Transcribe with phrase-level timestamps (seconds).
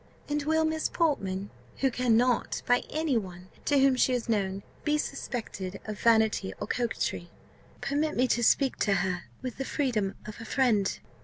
[0.27, 1.51] "And will Miss Portman,
[1.81, 6.65] who cannot, by any one to whom she is known, be suspected of vanity or
[6.65, 7.29] coquetry,
[7.81, 10.97] permit me to speak to her with the freedom of a friend?"